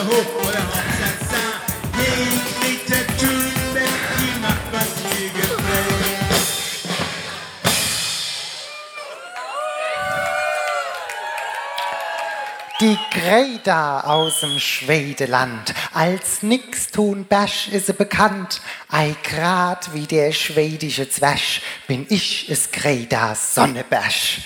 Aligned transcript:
oder 0.00 0.08
hoch 0.08 0.48
oder 0.48 0.62
hochsasa. 0.68 1.42
Jeglicher 1.96 3.06
Typ, 3.18 3.80
die 4.18 4.40
macht, 4.40 4.72
was 4.72 4.88
mir 5.04 5.28
gefällt. 5.30 6.00
Die 12.80 12.98
Greta 13.12 14.00
aus 14.00 14.40
dem 14.40 14.58
Schwedeland, 14.58 15.74
als 15.92 16.42
nix 16.42 16.90
tun 16.90 17.26
Basch 17.28 17.68
ist 17.68 17.86
sie 17.86 17.92
bekannt. 17.92 18.62
Ei 18.88 19.14
grad 19.22 19.92
wie 19.92 20.06
der 20.06 20.32
schwedische 20.32 21.10
Zwerg 21.10 21.40
bin 21.86 22.06
ich 22.08 22.48
es 22.48 22.70
Greta 22.70 23.34
Sonnebasch. 23.34 24.40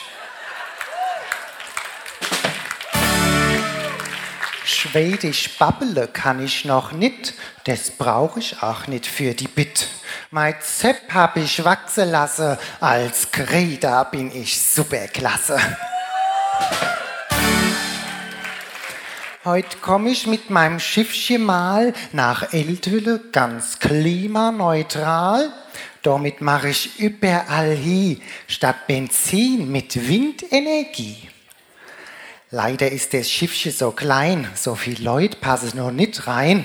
Schwedisch 4.85 5.57
babbele 5.59 6.09
kann 6.09 6.45
ich 6.45 6.67
noch 6.67 6.93
nicht, 6.93 7.33
das 7.65 7.91
brauch 7.91 8.37
ich 8.37 8.63
auch 8.63 8.87
nicht 8.87 9.07
für 9.07 9.33
die 9.33 9.49
Bit. 9.49 9.89
Mein 10.31 10.57
Zepp 10.61 11.15
hab 11.15 11.39
ich 11.39 11.65
wachsen 11.65 12.11
lassen, 12.11 12.59
als 12.81 13.33
Greta 13.33 14.05
bin 14.05 14.31
ich 14.31 14.61
superklasse. 14.61 15.59
Heute 19.47 19.79
komme 19.79 20.11
ich 20.11 20.27
mit 20.27 20.51
meinem 20.51 20.79
Schiffchen 20.79 21.43
mal 21.43 21.95
nach 22.13 22.53
Eltville 22.53 23.21
ganz 23.33 23.79
klimaneutral. 23.79 25.51
Damit 26.03 26.43
mache 26.43 26.69
ich 26.69 27.01
überall 27.01 27.75
hin, 27.75 28.21
statt 28.47 28.87
Benzin 28.87 29.73
mit 29.73 29.97
Windenergie. 30.07 31.31
Leider 32.57 32.93
ist 32.93 33.13
das 33.15 33.29
Schiffchen 33.29 33.73
so 33.73 33.91
klein, 33.91 34.47
so 34.55 34.77
viele 34.77 35.03
Leute 35.03 35.37
passen 35.39 35.77
noch 35.77 35.91
nicht 35.91 36.29
rein. 36.29 36.65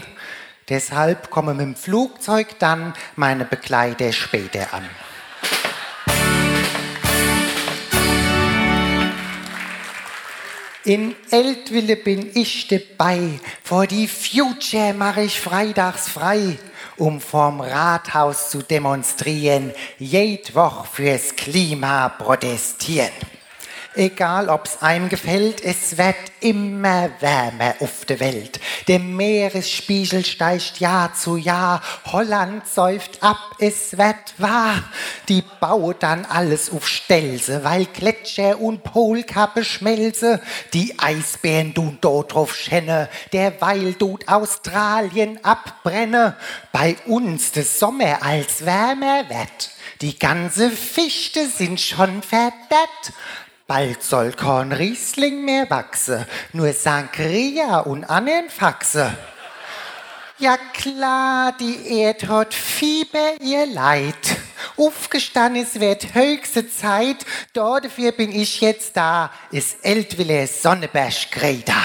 Deshalb 0.70 1.32
kommen 1.32 1.58
mit 1.58 1.66
dem 1.66 1.76
Flugzeug 1.76 2.60
dann 2.60 2.94
meine 3.16 3.44
Begleiter 3.44 4.14
später 4.14 4.72
an. 4.72 4.88
In 10.84 11.16
Eltville 11.32 11.96
bin 11.96 12.30
ich 12.36 12.68
dabei, 12.68 13.40
vor 13.64 13.88
die 13.88 14.08
Future 14.08 14.94
mache 14.94 15.24
ich 15.24 15.40
freitags 15.40 16.08
frei, 16.08 16.60
um 16.98 17.20
vorm 17.20 17.62
Rathaus 17.62 18.52
zu 18.52 18.62
demonstrieren, 18.62 19.74
jed 19.98 20.54
Woche 20.54 20.88
fürs 20.88 21.36
Klima 21.36 22.10
protestieren. 22.10 23.39
Egal 23.96 24.50
ob's 24.50 24.84
einem 24.84 25.10
gefällt, 25.10 25.64
es 25.64 25.98
wird 25.98 26.16
immer 26.42 27.10
wärmer 27.22 27.74
auf 27.80 28.06
der 28.06 28.20
Welt. 28.20 28.60
Der 28.88 29.00
Meeresspiegel 29.00 30.24
steigt 30.24 30.80
Jahr 30.80 31.16
zu 31.16 31.38
Jahr, 31.38 31.82
Holland 32.06 32.68
säuft 32.68 33.24
ab, 33.24 33.40
es 33.58 33.98
wird 33.98 34.36
wahr. 34.38 34.84
Die 35.28 35.44
bauen 35.60 35.96
dann 36.00 36.26
alles 36.26 36.72
auf 36.72 36.88
Stelze, 36.88 37.64
weil 37.64 37.86
Gletscher 37.86 38.60
und 38.60 38.84
Polkappe 38.84 39.66
schmelze. 39.66 40.40
Die 40.74 41.00
Eisbären 41.00 41.74
tun 41.74 41.98
dort 42.00 42.34
drauf 42.34 42.56
schenne, 42.56 43.10
derweil 43.34 43.96
tut 43.96 44.28
Australien 44.28 45.44
abbrenne. 45.44 46.36
Bei 46.72 46.96
uns 47.08 47.54
der 47.54 47.66
Sommer 47.66 48.22
als 48.22 48.64
wärmer 48.64 49.28
wird. 49.30 49.72
Die 50.02 50.18
ganze 50.18 50.70
Fichte 50.70 51.48
sind 51.48 51.82
schon 51.82 52.22
verdeckt. 52.22 53.14
Bald 53.70 54.02
soll 54.02 54.32
kein 54.32 54.72
Riesling 54.72 55.46
mehr 55.46 55.70
wachsen, 55.70 56.26
nur 56.54 56.74
Sangria 56.74 57.82
und 57.82 58.04
Annenfaxe. 58.04 59.16
Ja 60.40 60.58
klar, 60.74 61.54
die 61.60 62.00
Erd 62.00 62.28
hat 62.28 62.56
Fieber 62.56 63.36
ihr 63.40 63.68
Leid. 63.68 64.38
Aufgestanden, 64.76 65.62
es 65.62 65.80
wird 65.80 66.16
höchste 66.16 66.68
Zeit. 66.68 67.18
Dafür 67.54 68.12
bin 68.12 68.32
ich 68.32 68.60
jetzt 68.60 68.98
da, 68.98 69.30
ist 69.52 69.86
Eltville 69.86 70.48
Sonneberg 70.48 71.30
Greta. 71.30 71.76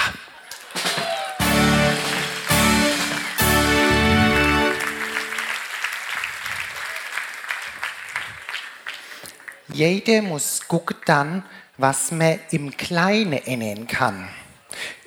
Jeder 9.72 10.22
muss 10.22 10.66
gucken 10.68 10.96
dann, 11.06 11.42
was 11.76 12.10
man 12.10 12.38
im 12.50 12.76
Kleinen 12.76 13.44
ändern 13.46 13.86
kann. 13.86 14.28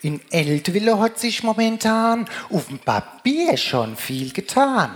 In 0.01 0.21
Eltville 0.31 0.99
hat 0.99 1.19
sich 1.19 1.43
momentan 1.43 2.27
auf 2.49 2.67
dem 2.67 2.79
Papier 2.79 3.57
schon 3.57 3.95
viel 3.95 4.31
getan. 4.31 4.91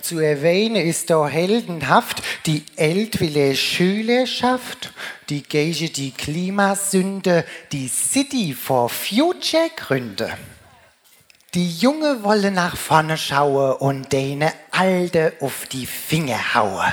Zu 0.00 0.18
erwähnen 0.18 0.84
ist 0.84 1.10
da 1.10 1.28
heldenhaft 1.28 2.22
die 2.46 2.64
Eltville 2.76 3.54
Schülerschaft, 3.54 4.92
die 5.28 5.42
gegen 5.42 5.92
die 5.92 6.10
Klimasünde 6.10 7.44
die 7.70 7.88
City 7.88 8.54
for 8.54 8.88
Future 8.88 9.70
gründe. 9.76 10.36
Die 11.54 11.70
Junge 11.70 12.24
wolle 12.24 12.50
nach 12.50 12.76
vorne 12.76 13.16
schauen 13.16 13.76
und 13.76 14.12
denen 14.12 14.50
Alte 14.70 15.32
auf 15.40 15.64
die 15.64 15.86
Finger 15.86 16.54
hauen. 16.54 16.92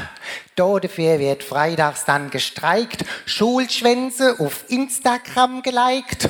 Dafür 0.55 1.19
wird 1.19 1.43
freitags 1.43 2.05
dann 2.05 2.29
gestreikt, 2.29 3.03
Schulschwänze 3.25 4.37
auf 4.39 4.63
Instagram 4.69 5.61
geliked. 5.61 6.29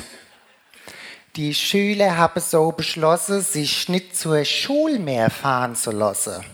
Die 1.36 1.54
Schüler 1.54 2.16
haben 2.16 2.40
so 2.40 2.72
beschlossen, 2.72 3.42
sich 3.42 3.88
nicht 3.88 4.16
zur 4.16 4.44
Schule 4.44 4.98
mehr 4.98 5.30
fahren 5.30 5.76
zu 5.76 5.92
lassen. 5.92 6.44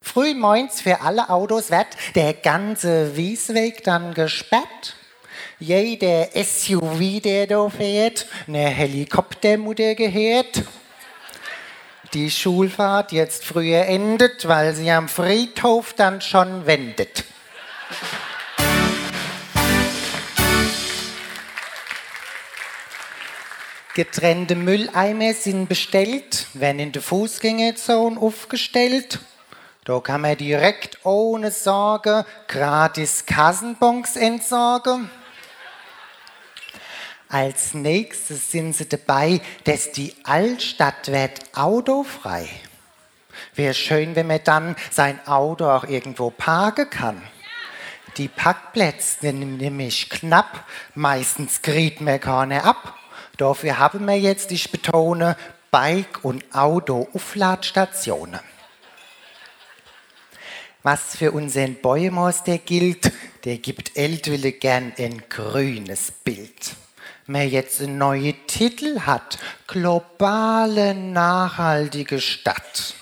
Früh 0.00 0.34
morgens 0.34 0.80
für 0.80 1.00
alle 1.00 1.30
Autos 1.30 1.70
wird 1.70 1.86
der 2.16 2.32
ganze 2.32 3.16
Wiesweg 3.16 3.84
dann 3.84 4.14
gesperrt. 4.14 4.96
Jeder 5.60 6.30
SUV, 6.34 7.22
der 7.22 7.46
da 7.46 7.68
fährt, 7.68 8.26
eine 8.48 8.66
Helikoptermutter 8.66 9.94
gehört 9.94 10.64
die 12.14 12.30
Schulfahrt 12.30 13.10
jetzt 13.10 13.44
früher 13.44 13.86
endet, 13.86 14.46
weil 14.46 14.74
sie 14.74 14.90
am 14.90 15.08
Friedhof 15.08 15.94
dann 15.94 16.20
schon 16.20 16.64
wendet. 16.64 17.24
Getrennte 23.94 24.56
Mülleimer 24.56 25.34
sind 25.34 25.68
bestellt, 25.68 26.46
werden 26.54 26.78
in 26.78 26.92
der 26.92 27.02
Fußgängerzone 27.02 28.20
aufgestellt. 28.20 29.20
Da 29.84 30.00
kann 30.00 30.22
man 30.22 30.36
direkt 30.36 31.04
ohne 31.04 31.50
Sorge 31.50 32.24
gratis 32.48 33.26
Kassenbons 33.26 34.16
entsorgen. 34.16 35.10
Als 37.28 37.74
nächstes 37.74 38.50
sind 38.50 38.74
sie 38.74 38.88
dabei, 38.88 39.40
dass 39.64 39.92
die 39.92 40.14
Altstadt 40.24 41.08
wird 41.10 41.40
autofrei. 41.56 42.48
Wäre 43.54 43.74
schön, 43.74 44.14
wenn 44.14 44.26
man 44.26 44.40
dann 44.44 44.76
sein 44.90 45.18
Auto 45.26 45.68
auch 45.68 45.84
irgendwo 45.84 46.30
parken 46.30 46.88
kann. 46.90 47.22
Die 48.16 48.28
Parkplätze 48.28 49.18
sind 49.22 49.58
nämlich 49.58 50.08
knapp, 50.08 50.64
meistens 50.94 51.62
kriegt 51.62 52.00
man 52.00 52.20
keine 52.20 52.62
ab. 52.62 52.94
Dafür 53.36 53.78
haben 53.78 54.04
wir 54.04 54.18
jetzt, 54.18 54.52
ich 54.52 54.70
betone, 54.70 55.36
Bike- 55.72 56.22
und 56.22 56.44
Auto-Aufladstationen. 56.54 58.38
Was 60.84 61.16
für 61.16 61.32
unseren 61.32 61.74
Bäumaus 61.76 62.44
der 62.44 62.58
gilt, 62.58 63.10
der 63.44 63.56
gibt 63.58 63.96
Eltville 63.96 64.52
gern 64.52 64.92
ein 64.98 65.24
grünes 65.28 66.12
Bild 66.12 66.76
man 67.26 67.48
jetzt 67.48 67.80
einen 67.80 67.98
neuen 67.98 68.34
Titel 68.46 69.00
hat, 69.00 69.38
globale 69.66 70.94
nachhaltige 70.94 72.20
Stadt. 72.20 72.94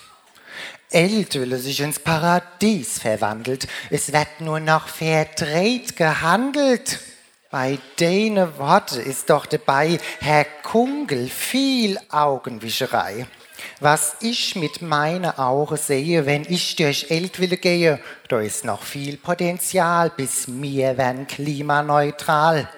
Eltville 0.89 1.57
sich 1.57 1.81
ins 1.81 1.99
Paradies 1.99 2.99
verwandelt. 2.99 3.67
Es 3.89 4.13
wird 4.13 4.39
nur 4.39 4.59
noch 4.59 4.87
verdreht 4.87 5.95
gehandelt. 5.95 6.99
Bei 7.49 7.79
denen 7.99 8.57
Worte 8.57 9.01
ist 9.01 9.29
doch 9.29 9.45
dabei, 9.45 9.99
Herr 10.19 10.45
Kungel, 10.63 11.27
viel 11.27 11.99
Augenwischerei. 12.09 13.27
Was 13.79 14.17
ich 14.21 14.55
mit 14.55 14.81
meinen 14.81 15.37
Augen 15.37 15.77
sehe, 15.77 16.25
wenn 16.25 16.45
ich 16.47 16.75
durch 16.75 17.07
Eltville 17.09 17.57
gehe, 17.57 17.99
da 18.27 18.39
ist 18.39 18.65
noch 18.65 18.83
viel 18.83 19.17
Potenzial, 19.17 20.11
bis 20.15 20.45
wir 20.47 20.97
werden 20.97 21.27
klimaneutral. 21.27 22.69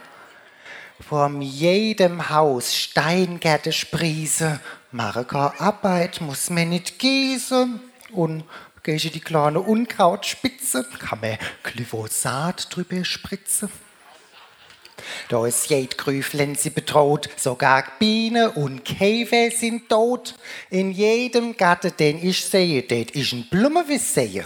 Vor 1.01 1.30
jedem 1.42 2.30
Haus 2.30 2.74
Steingärte 2.74 3.74
sprieße, 3.74 4.59
mache 4.92 5.25
keine 5.25 5.59
Arbeit, 5.59 6.21
muss 6.21 6.50
man 6.50 6.69
nicht 6.69 7.00
gießen 7.00 7.81
und 8.13 8.45
gehe 8.81 8.97
die 8.97 9.19
kleine 9.19 9.59
Unkrautspitze, 9.59 10.88
kann 11.00 11.19
man 11.19 11.38
Glyphosat 11.63 12.74
drüber 12.74 13.03
spritzen. 13.03 13.69
Da 15.27 15.45
ist 15.45 15.69
jed 15.69 15.97
Grüflensi 15.97 16.69
bedroht, 16.69 17.30
sogar 17.36 17.83
Biene 18.00 18.51
und 18.51 18.86
Käfer 18.86 19.51
sind 19.51 19.89
tot. 19.89 20.36
In 20.69 20.91
jedem 20.91 21.57
Garten, 21.57 21.91
den 22.00 22.25
ich 22.25 22.45
sehe, 22.45 22.83
det 22.83 23.12
ist 23.12 23.33
ein 23.33 23.50
Blumenwiss 23.50 24.13
sehe. 24.13 24.45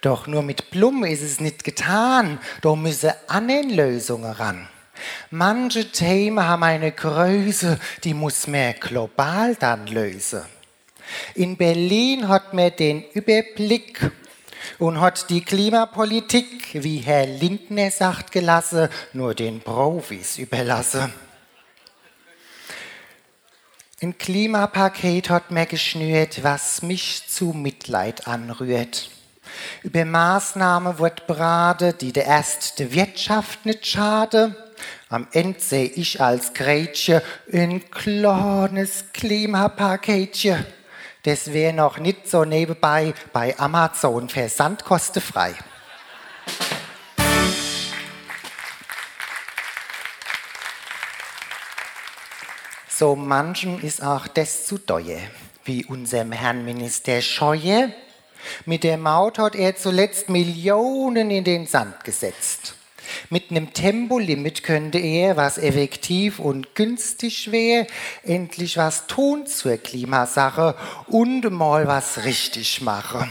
Doch 0.00 0.28
nur 0.28 0.42
mit 0.42 0.70
Blumen 0.70 1.10
ist 1.10 1.22
es 1.22 1.40
nicht 1.40 1.64
getan, 1.64 2.38
da 2.62 2.76
müssen 2.76 3.12
anderen 3.26 3.70
Lösungen 3.70 4.30
ran. 4.30 4.68
Manche 5.30 5.90
Themen 5.90 6.46
haben 6.46 6.62
eine 6.62 6.92
Größe, 6.92 7.78
die 8.04 8.14
muss 8.14 8.46
man 8.46 8.74
global 8.74 9.54
dann 9.56 9.86
lösen. 9.86 10.42
In 11.34 11.56
Berlin 11.56 12.28
hat 12.28 12.54
man 12.54 12.74
den 12.76 13.04
Überblick 13.12 14.10
und 14.78 15.00
hat 15.00 15.28
die 15.30 15.44
Klimapolitik, 15.44 16.82
wie 16.82 16.98
Herr 16.98 17.26
Lindner 17.26 17.90
sagt, 17.90 18.32
gelassen, 18.32 18.88
nur 19.12 19.34
den 19.34 19.60
Profis 19.60 20.38
überlassen. 20.38 21.12
Ein 24.02 24.18
Klimapaket 24.18 25.30
hat 25.30 25.50
mir 25.50 25.66
geschnürt, 25.66 26.42
was 26.42 26.82
mich 26.82 27.26
zu 27.28 27.52
Mitleid 27.52 28.26
anrührt. 28.26 29.10
Über 29.82 30.04
Maßnahmen 30.04 30.98
wird 30.98 31.26
beraten, 31.26 31.94
die 32.00 32.12
der 32.12 32.26
erst 32.26 32.78
der 32.78 32.92
Wirtschaft 32.92 33.64
nicht 33.64 33.86
schade. 33.86 34.63
Am 35.08 35.28
Ende 35.32 35.60
sehe 35.60 35.86
ich 35.86 36.20
als 36.20 36.54
Gretchen 36.54 37.20
ein 37.52 37.90
kleines 37.90 39.12
Klimapaketchen. 39.12 40.64
Das 41.24 41.52
wäre 41.52 41.72
noch 41.72 41.98
nicht 41.98 42.28
so 42.28 42.44
nebenbei 42.44 43.14
bei 43.32 43.58
Amazon 43.58 44.28
versandkostenfrei. 44.28 45.54
So 52.88 53.16
manchen 53.16 53.82
ist 53.82 54.02
auch 54.02 54.28
das 54.28 54.66
zu 54.66 54.78
teuer, 54.78 55.18
wie 55.64 55.84
unserem 55.84 56.32
Herrn 56.32 56.64
Minister 56.64 57.20
Scheue. 57.22 57.92
Mit 58.66 58.84
der 58.84 58.98
Maut 58.98 59.38
hat 59.38 59.54
er 59.54 59.76
zuletzt 59.76 60.28
Millionen 60.28 61.30
in 61.30 61.44
den 61.44 61.66
Sand 61.66 62.04
gesetzt. 62.04 62.74
Mit 63.30 63.50
einem 63.50 63.72
Tempolimit 63.72 64.62
könnte 64.62 64.98
er, 64.98 65.36
was 65.36 65.58
effektiv 65.58 66.38
und 66.38 66.74
günstig 66.74 67.52
wäre, 67.52 67.86
endlich 68.22 68.76
was 68.76 69.06
tun 69.06 69.46
zur 69.46 69.76
Klimasache 69.76 70.74
und 71.06 71.50
mal 71.50 71.86
was 71.86 72.24
richtig 72.24 72.80
machen. 72.80 73.30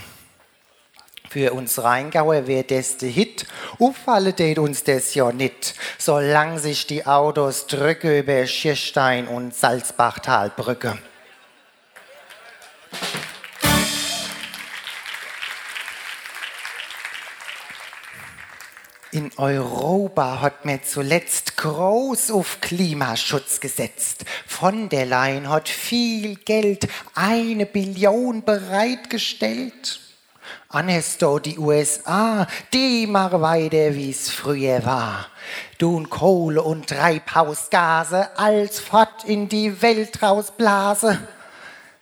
Für 1.30 1.54
uns 1.54 1.82
Rheingauer 1.82 2.46
wäre 2.46 2.64
das 2.64 2.98
der 2.98 3.10
Hit. 3.10 3.48
Auffallen 3.80 4.36
tät 4.36 4.60
uns 4.60 4.84
das 4.84 5.16
ja 5.16 5.32
nicht, 5.32 5.74
solange 5.98 6.60
sich 6.60 6.86
die 6.86 7.08
Autos 7.08 7.66
drücken 7.66 8.20
über 8.20 8.46
Schierstein 8.46 9.28
und 9.28 9.56
Salzbachtalbrücke. 9.56 11.00
In 19.24 19.32
Europa 19.38 20.42
hat 20.42 20.66
man 20.66 20.84
zuletzt 20.84 21.56
groß 21.56 22.30
auf 22.32 22.60
Klimaschutz 22.60 23.62
gesetzt. 23.62 24.26
Von 24.46 24.90
der 24.90 25.06
Leyen 25.06 25.48
hat 25.48 25.70
viel 25.70 26.36
Geld, 26.36 26.90
eine 27.16 27.66
Billion 27.66 28.44
bereitgestellt. 28.44 30.02
Anesto, 30.68 31.40
die 31.40 31.58
USA, 31.58 32.48
die 32.74 33.08
machen 33.08 33.40
weiter, 33.40 33.96
wie 33.96 34.12
es 34.12 34.30
früher 34.30 34.84
war. 34.86 35.28
Tun 35.80 36.10
Kohle 36.10 36.62
und 36.62 36.88
Treibhausgase 36.88 38.38
als 38.38 38.82
fort 38.82 39.24
in 39.24 39.48
die 39.48 39.82
Welt 39.82 40.22
rausblase. 40.22 41.18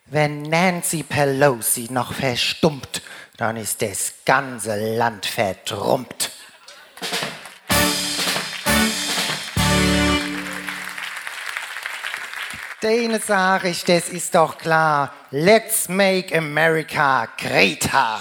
Wenn 0.07 0.41
Nancy 0.41 1.03
Pelosi 1.03 1.87
noch 1.91 2.13
verstummt, 2.13 3.03
dann 3.37 3.57
ist 3.57 3.83
das 3.83 4.13
ganze 4.25 4.95
Land 4.97 5.27
verdrummt. 5.27 6.30
Denen 12.83 13.21
sage 13.21 13.69
ich, 13.69 13.83
das 13.83 14.09
ist 14.09 14.33
doch 14.33 14.57
klar. 14.57 15.13
Let's 15.29 15.87
make 15.87 16.35
America 16.35 17.27
greater. 17.37 18.19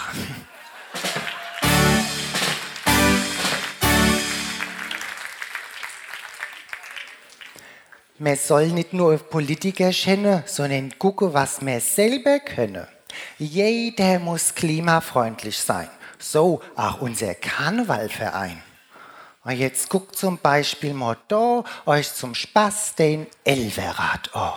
Man 8.18 8.36
soll 8.36 8.66
nicht 8.66 8.92
nur 8.92 9.16
Politiker 9.16 9.94
schauen, 9.94 10.42
sondern 10.44 10.92
gucken, 10.98 11.32
was 11.32 11.64
wir 11.64 11.80
selber 11.80 12.38
können. 12.40 12.86
Jeder 13.38 14.18
muss 14.18 14.54
klimafreundlich 14.54 15.56
sein. 15.56 15.88
So 16.18 16.60
auch 16.76 17.00
unser 17.00 17.34
Karnevalverein. 17.34 18.62
Und 19.42 19.52
jetzt 19.52 19.88
guckt 19.88 20.16
zum 20.16 20.36
Beispiel 20.38 20.92
mal 20.92 21.16
da 21.28 21.64
euch 21.86 22.12
zum 22.12 22.34
Spaß 22.34 22.94
den 22.96 23.26
Elverrad 23.44 24.34
an. 24.34 24.52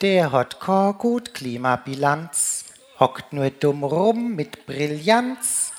Der 0.00 0.30
hat 0.30 0.60
keine 0.60 0.94
gut 0.94 1.34
Klimabilanz, 1.34 2.66
hockt 3.00 3.32
nur 3.32 3.50
dumm 3.50 3.82
rum 3.82 4.36
mit 4.36 4.66
Brillanz. 4.66 5.72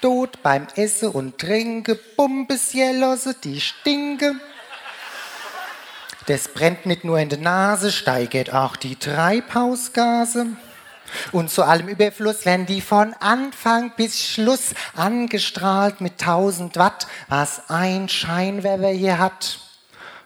Tut 0.00 0.42
beim 0.42 0.66
Essen 0.74 1.10
und 1.10 1.38
Trinken 1.38 1.98
Bumbesjellosse, 2.16 3.34
die 3.34 3.60
stinken. 3.60 4.40
Das 6.26 6.48
brennt 6.48 6.86
nicht 6.86 7.04
nur 7.04 7.18
in 7.18 7.28
der 7.28 7.38
Nase, 7.38 7.90
steigert 7.90 8.52
auch 8.52 8.76
die 8.76 8.96
Treibhausgase. 8.96 10.56
Und 11.32 11.50
zu 11.50 11.62
allem 11.62 11.88
Überfluss 11.88 12.44
werden 12.44 12.66
die 12.66 12.80
von 12.80 13.14
Anfang 13.20 13.92
bis 13.96 14.26
Schluss 14.26 14.74
angestrahlt 14.94 16.00
mit 16.00 16.20
1000 16.20 16.76
Watt, 16.76 17.06
was 17.28 17.70
ein 17.70 18.08
Scheinwerfer 18.08 18.90
hier 18.90 19.18
hat. 19.18 19.60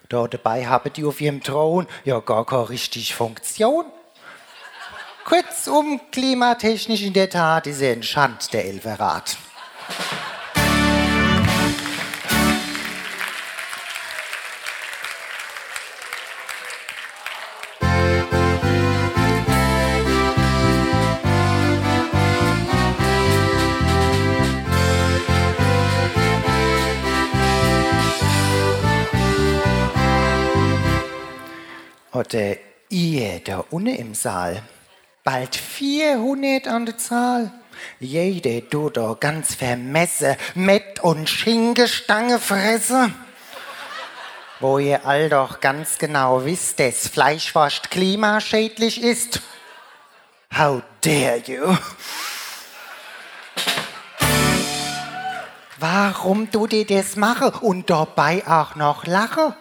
Dort 0.08 0.34
dabei 0.34 0.66
haben 0.66 0.92
die 0.92 1.04
auf 1.04 1.20
ihrem 1.20 1.42
Thron 1.42 1.86
ja 2.04 2.20
gar 2.20 2.44
keine 2.44 2.68
richtige 2.68 3.14
Funktion. 3.14 3.86
Kurzum, 5.24 6.00
klimatechnisch 6.10 7.02
in 7.02 7.12
der 7.12 7.30
Tat 7.30 7.66
ist 7.66 7.80
er 7.80 7.92
ein 7.92 8.02
Schand, 8.02 8.52
der 8.52 8.66
Elverrat. 8.66 9.36
Oder 32.32 32.56
ihr 32.88 33.40
da 33.40 33.62
unten 33.68 33.94
im 33.94 34.14
Saal. 34.14 34.62
Bald 35.22 35.54
400 35.54 36.66
an 36.66 36.86
der 36.86 36.96
Zahl. 36.96 37.52
Jede 38.00 38.62
du 38.62 38.88
da 38.88 39.14
ganz 39.20 39.54
vermesse, 39.54 40.38
Mett 40.54 41.00
und 41.00 41.28
Schinkenstange 41.28 42.38
fresse. 42.38 43.10
Wo 44.60 44.78
ihr 44.78 45.04
all 45.04 45.28
doch 45.28 45.60
ganz 45.60 45.98
genau 45.98 46.46
wisst, 46.46 46.80
dass 46.80 47.08
Fleischwurst 47.08 47.90
klimaschädlich 47.90 49.02
ist. 49.02 49.42
How 50.56 50.80
dare 51.02 51.42
you? 51.44 51.76
Warum 55.78 56.50
du 56.50 56.66
dir 56.66 56.86
das 56.86 57.16
mache 57.16 57.50
und 57.60 57.90
dabei 57.90 58.42
auch 58.46 58.74
noch 58.76 59.04
lache? 59.04 59.54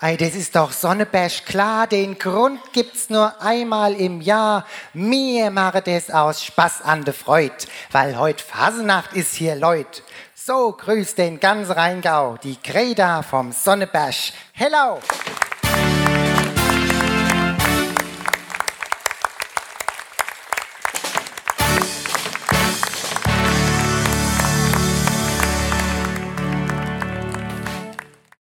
Ei, 0.00 0.16
das 0.16 0.34
ist 0.34 0.56
doch 0.56 0.72
Sonneberg 0.72 1.46
klar, 1.46 1.86
den 1.86 2.18
Grund 2.18 2.60
gibt's 2.72 3.10
nur 3.10 3.40
einmal 3.40 3.94
im 3.94 4.20
Jahr. 4.20 4.66
Mir 4.92 5.52
mache 5.52 5.82
das 5.82 6.10
aus 6.10 6.42
Spaß 6.44 6.82
an 6.82 7.04
de 7.04 7.14
Freud, 7.14 7.54
weil 7.92 8.18
heut 8.18 8.40
Phasenacht 8.40 9.12
ist 9.12 9.36
hier 9.36 9.54
Leut. 9.54 10.02
So 10.34 10.72
grüßt 10.72 11.16
den 11.16 11.38
ganz 11.38 11.70
Rheingau, 11.70 12.36
die 12.42 12.60
Greta 12.60 13.22
vom 13.22 13.52
Sonneberg. 13.52 14.14
Hello! 14.52 14.98